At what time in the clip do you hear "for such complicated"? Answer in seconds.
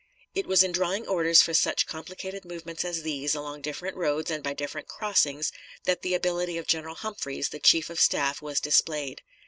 1.43-2.43